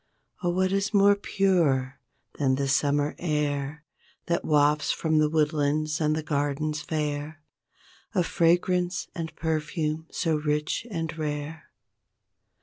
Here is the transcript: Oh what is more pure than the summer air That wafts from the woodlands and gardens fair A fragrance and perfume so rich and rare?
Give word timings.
Oh 0.41 0.49
what 0.49 0.71
is 0.71 0.95
more 0.95 1.15
pure 1.15 1.99
than 2.39 2.55
the 2.55 2.67
summer 2.67 3.13
air 3.19 3.85
That 4.25 4.43
wafts 4.43 4.91
from 4.91 5.19
the 5.19 5.29
woodlands 5.29 6.01
and 6.01 6.25
gardens 6.25 6.81
fair 6.81 7.43
A 8.15 8.23
fragrance 8.23 9.09
and 9.13 9.35
perfume 9.35 10.07
so 10.09 10.37
rich 10.37 10.87
and 10.89 11.15
rare? 11.19 11.69